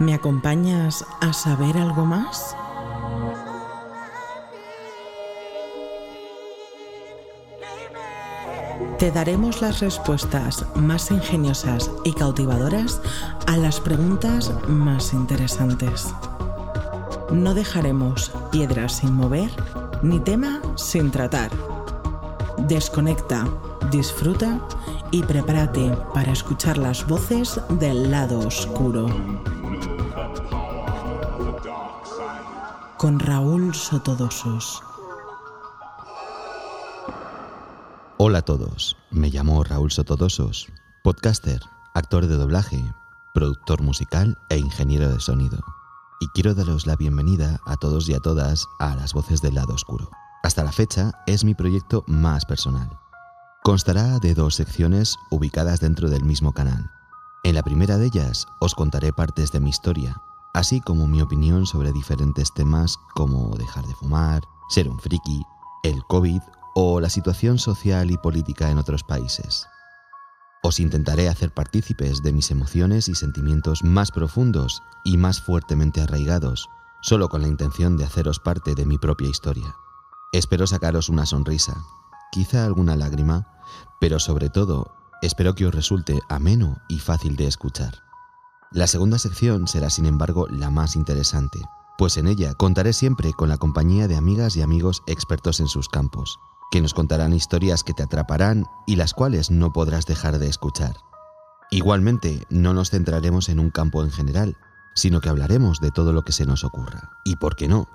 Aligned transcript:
¿Me 0.00 0.14
acompañas 0.14 1.04
a 1.20 1.34
saber 1.34 1.76
algo 1.76 2.06
más? 2.06 2.56
Te 8.98 9.10
daremos 9.10 9.60
las 9.60 9.80
respuestas 9.80 10.64
más 10.74 11.10
ingeniosas 11.10 11.90
y 12.02 12.14
cautivadoras 12.14 13.02
a 13.46 13.58
las 13.58 13.78
preguntas 13.78 14.50
más 14.68 15.12
interesantes. 15.12 16.14
No 17.30 17.52
dejaremos 17.52 18.32
piedra 18.50 18.88
sin 18.88 19.12
mover 19.12 19.50
ni 20.02 20.18
tema 20.18 20.62
sin 20.76 21.10
tratar. 21.10 21.50
Desconecta, 22.56 23.46
disfruta 23.90 24.66
y 25.10 25.22
prepárate 25.24 25.94
para 26.14 26.32
escuchar 26.32 26.78
las 26.78 27.06
voces 27.06 27.60
del 27.68 28.10
lado 28.10 28.38
oscuro. 28.38 29.59
Con 32.96 33.18
Raúl 33.18 33.74
Sotodosos. 33.74 34.82
Hola 38.18 38.38
a 38.38 38.42
todos, 38.42 38.96
me 39.10 39.30
llamo 39.30 39.64
Raúl 39.64 39.90
Sotodosos, 39.90 40.68
podcaster, 41.02 41.60
actor 41.94 42.26
de 42.26 42.36
doblaje, 42.36 42.84
productor 43.32 43.82
musical 43.82 44.36
e 44.50 44.58
ingeniero 44.58 45.08
de 45.08 45.20
sonido. 45.20 45.58
Y 46.20 46.28
quiero 46.28 46.54
daros 46.54 46.86
la 46.86 46.96
bienvenida 46.96 47.60
a 47.64 47.76
todos 47.76 48.08
y 48.08 48.14
a 48.14 48.20
todas 48.20 48.66
a 48.78 48.94
las 48.94 49.14
voces 49.14 49.40
del 49.40 49.54
lado 49.54 49.72
oscuro. 49.72 50.10
Hasta 50.42 50.64
la 50.64 50.72
fecha 50.72 51.12
es 51.26 51.44
mi 51.44 51.54
proyecto 51.54 52.04
más 52.06 52.44
personal. 52.44 52.90
Constará 53.62 54.18
de 54.18 54.34
dos 54.34 54.54
secciones 54.54 55.16
ubicadas 55.30 55.80
dentro 55.80 56.10
del 56.10 56.24
mismo 56.24 56.52
canal. 56.52 56.90
En 57.42 57.54
la 57.54 57.62
primera 57.62 57.96
de 57.96 58.06
ellas 58.06 58.46
os 58.60 58.74
contaré 58.74 59.12
partes 59.12 59.52
de 59.52 59.60
mi 59.60 59.70
historia, 59.70 60.20
así 60.54 60.80
como 60.80 61.06
mi 61.06 61.22
opinión 61.22 61.66
sobre 61.66 61.92
diferentes 61.92 62.52
temas 62.52 62.98
como 63.14 63.56
dejar 63.56 63.86
de 63.86 63.94
fumar, 63.94 64.42
ser 64.68 64.88
un 64.88 64.98
friki, 64.98 65.42
el 65.82 66.04
COVID 66.04 66.40
o 66.74 67.00
la 67.00 67.10
situación 67.10 67.58
social 67.58 68.10
y 68.10 68.16
política 68.16 68.70
en 68.70 68.78
otros 68.78 69.02
países. 69.02 69.66
Os 70.62 70.78
intentaré 70.78 71.28
hacer 71.28 71.54
partícipes 71.54 72.22
de 72.22 72.32
mis 72.32 72.50
emociones 72.50 73.08
y 73.08 73.14
sentimientos 73.14 73.82
más 73.82 74.10
profundos 74.10 74.82
y 75.04 75.16
más 75.16 75.40
fuertemente 75.40 76.02
arraigados, 76.02 76.68
solo 77.00 77.28
con 77.28 77.42
la 77.42 77.48
intención 77.48 77.96
de 77.96 78.04
haceros 78.04 78.40
parte 78.40 78.74
de 78.74 78.84
mi 78.84 78.98
propia 78.98 79.28
historia. 79.28 79.74
Espero 80.32 80.66
sacaros 80.66 81.08
una 81.08 81.24
sonrisa, 81.24 81.82
quizá 82.30 82.66
alguna 82.66 82.94
lágrima, 82.94 83.48
pero 84.00 84.18
sobre 84.18 84.50
todo 84.50 84.92
espero 85.22 85.54
que 85.54 85.66
os 85.66 85.74
resulte 85.74 86.20
ameno 86.28 86.76
y 86.88 86.98
fácil 86.98 87.36
de 87.36 87.46
escuchar. 87.46 88.09
La 88.72 88.86
segunda 88.86 89.18
sección 89.18 89.66
será 89.66 89.90
sin 89.90 90.06
embargo 90.06 90.46
la 90.48 90.70
más 90.70 90.94
interesante, 90.94 91.60
pues 91.98 92.16
en 92.16 92.28
ella 92.28 92.54
contaré 92.54 92.92
siempre 92.92 93.32
con 93.32 93.48
la 93.48 93.56
compañía 93.56 94.06
de 94.06 94.14
amigas 94.14 94.56
y 94.56 94.62
amigos 94.62 95.02
expertos 95.06 95.58
en 95.58 95.66
sus 95.66 95.88
campos, 95.88 96.38
que 96.70 96.80
nos 96.80 96.94
contarán 96.94 97.32
historias 97.32 97.82
que 97.82 97.94
te 97.94 98.04
atraparán 98.04 98.66
y 98.86 98.94
las 98.94 99.12
cuales 99.12 99.50
no 99.50 99.72
podrás 99.72 100.06
dejar 100.06 100.38
de 100.38 100.46
escuchar. 100.46 100.94
Igualmente, 101.72 102.46
no 102.48 102.72
nos 102.72 102.90
centraremos 102.90 103.48
en 103.48 103.58
un 103.58 103.70
campo 103.70 104.04
en 104.04 104.12
general, 104.12 104.56
sino 104.94 105.20
que 105.20 105.30
hablaremos 105.30 105.80
de 105.80 105.90
todo 105.90 106.12
lo 106.12 106.22
que 106.22 106.32
se 106.32 106.46
nos 106.46 106.62
ocurra. 106.62 107.10
Y 107.24 107.36
por 107.36 107.56
qué 107.56 107.66
no, 107.66 107.88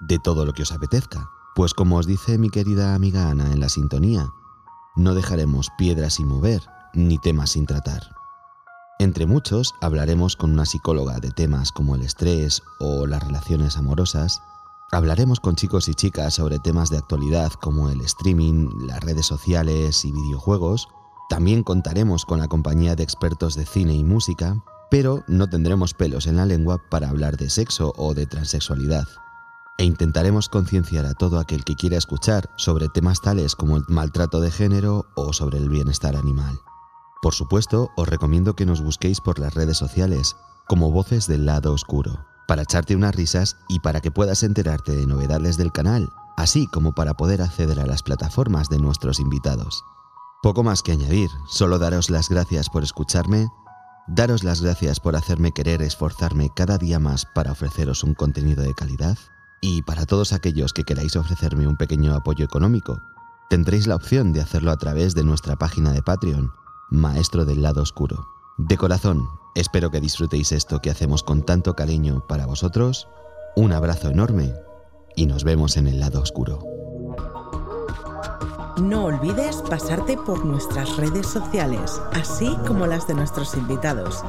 de 0.00 0.18
todo 0.18 0.46
lo 0.46 0.54
que 0.54 0.62
os 0.62 0.72
apetezca. 0.72 1.28
Pues 1.54 1.74
como 1.74 1.98
os 1.98 2.06
dice 2.06 2.38
mi 2.38 2.48
querida 2.48 2.94
amiga 2.94 3.28
Ana 3.28 3.52
en 3.52 3.60
la 3.60 3.68
sintonía, 3.68 4.30
no 4.96 5.14
dejaremos 5.14 5.68
piedras 5.76 6.14
sin 6.14 6.28
mover, 6.28 6.62
ni 6.94 7.18
temas 7.18 7.50
sin 7.50 7.66
tratar. 7.66 8.23
Entre 8.98 9.26
muchos 9.26 9.74
hablaremos 9.80 10.36
con 10.36 10.52
una 10.52 10.66
psicóloga 10.66 11.18
de 11.20 11.30
temas 11.30 11.72
como 11.72 11.94
el 11.94 12.02
estrés 12.02 12.62
o 12.80 13.06
las 13.06 13.22
relaciones 13.22 13.76
amorosas, 13.76 14.40
Hablaremos 14.94 15.40
con 15.40 15.56
chicos 15.56 15.88
y 15.88 15.94
chicas 15.94 16.34
sobre 16.34 16.60
temas 16.60 16.88
de 16.88 16.98
actualidad 16.98 17.52
como 17.54 17.88
el 17.88 18.00
streaming, 18.02 18.68
las 18.86 19.00
redes 19.00 19.26
sociales 19.26 20.04
y 20.04 20.12
videojuegos. 20.12 20.86
También 21.28 21.64
contaremos 21.64 22.24
con 22.24 22.38
la 22.38 22.46
compañía 22.46 22.94
de 22.94 23.02
expertos 23.02 23.56
de 23.56 23.66
cine 23.66 23.94
y 23.94 24.04
música, 24.04 24.62
pero 24.92 25.24
no 25.26 25.48
tendremos 25.48 25.94
pelos 25.94 26.28
en 26.28 26.36
la 26.36 26.46
lengua 26.46 26.80
para 26.90 27.08
hablar 27.08 27.36
de 27.36 27.50
sexo 27.50 27.92
o 27.96 28.14
de 28.14 28.26
transexualidad. 28.26 29.08
E 29.78 29.84
intentaremos 29.84 30.48
concienciar 30.48 31.06
a 31.06 31.14
todo 31.14 31.40
aquel 31.40 31.64
que 31.64 31.74
quiera 31.74 31.96
escuchar 31.96 32.48
sobre 32.56 32.88
temas 32.88 33.20
tales 33.20 33.56
como 33.56 33.76
el 33.76 33.82
maltrato 33.88 34.40
de 34.40 34.52
género 34.52 35.06
o 35.16 35.32
sobre 35.32 35.58
el 35.58 35.68
bienestar 35.68 36.14
animal. 36.14 36.60
Por 37.24 37.32
supuesto, 37.32 37.90
os 37.96 38.06
recomiendo 38.06 38.54
que 38.54 38.66
nos 38.66 38.82
busquéis 38.82 39.22
por 39.22 39.38
las 39.38 39.54
redes 39.54 39.78
sociales 39.78 40.36
como 40.68 40.90
Voces 40.90 41.26
del 41.26 41.46
Lado 41.46 41.72
Oscuro 41.72 42.26
para 42.46 42.64
echarte 42.64 42.94
unas 42.94 43.14
risas 43.14 43.56
y 43.66 43.80
para 43.80 44.02
que 44.02 44.10
puedas 44.10 44.42
enterarte 44.42 44.94
de 44.94 45.06
novedades 45.06 45.56
del 45.56 45.72
canal, 45.72 46.10
así 46.36 46.66
como 46.66 46.94
para 46.94 47.14
poder 47.14 47.40
acceder 47.40 47.80
a 47.80 47.86
las 47.86 48.02
plataformas 48.02 48.68
de 48.68 48.78
nuestros 48.78 49.20
invitados. 49.20 49.82
Poco 50.42 50.62
más 50.62 50.82
que 50.82 50.92
añadir, 50.92 51.30
solo 51.48 51.78
daros 51.78 52.10
las 52.10 52.28
gracias 52.28 52.68
por 52.68 52.82
escucharme, 52.82 53.48
daros 54.06 54.44
las 54.44 54.60
gracias 54.60 55.00
por 55.00 55.16
hacerme 55.16 55.52
querer 55.52 55.80
esforzarme 55.80 56.50
cada 56.54 56.76
día 56.76 56.98
más 56.98 57.24
para 57.34 57.52
ofreceros 57.52 58.04
un 58.04 58.12
contenido 58.12 58.62
de 58.62 58.74
calidad, 58.74 59.16
y 59.62 59.80
para 59.80 60.04
todos 60.04 60.34
aquellos 60.34 60.74
que 60.74 60.84
queráis 60.84 61.16
ofrecerme 61.16 61.66
un 61.66 61.78
pequeño 61.78 62.14
apoyo 62.14 62.44
económico, 62.44 63.00
tendréis 63.48 63.86
la 63.86 63.96
opción 63.96 64.34
de 64.34 64.42
hacerlo 64.42 64.70
a 64.72 64.76
través 64.76 65.14
de 65.14 65.24
nuestra 65.24 65.56
página 65.56 65.92
de 65.92 66.02
Patreon, 66.02 66.52
Maestro 66.94 67.44
del 67.44 67.60
Lado 67.60 67.82
Oscuro. 67.82 68.28
De 68.56 68.76
corazón, 68.76 69.28
espero 69.56 69.90
que 69.90 70.00
disfrutéis 70.00 70.52
esto 70.52 70.80
que 70.80 70.90
hacemos 70.90 71.24
con 71.24 71.42
tanto 71.42 71.74
cariño 71.74 72.24
para 72.28 72.46
vosotros. 72.46 73.08
Un 73.56 73.72
abrazo 73.72 74.10
enorme 74.10 74.54
y 75.16 75.26
nos 75.26 75.42
vemos 75.42 75.76
en 75.76 75.88
el 75.88 75.98
lado 75.98 76.20
oscuro. 76.22 76.60
No 78.80 79.06
olvides 79.06 79.56
pasarte 79.68 80.16
por 80.16 80.44
nuestras 80.44 80.96
redes 80.96 81.26
sociales, 81.26 82.00
así 82.12 82.56
como 82.64 82.86
las 82.86 83.08
de 83.08 83.14
nuestros 83.14 83.54
invitados. 83.56 84.22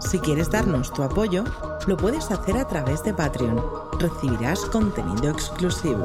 Si 0.00 0.18
quieres 0.18 0.50
darnos 0.50 0.92
tu 0.92 1.04
apoyo, 1.04 1.44
lo 1.86 1.96
puedes 1.96 2.32
hacer 2.32 2.56
a 2.56 2.66
través 2.66 3.04
de 3.04 3.14
Patreon. 3.14 3.62
Recibirás 4.00 4.60
contenido 4.66 5.30
exclusivo. 5.30 6.04